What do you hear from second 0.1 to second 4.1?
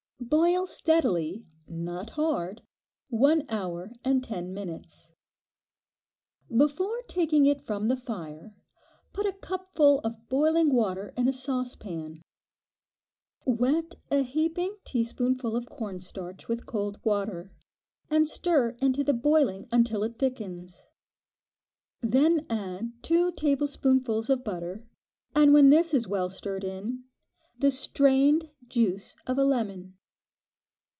Boil steadily, not hard, one hour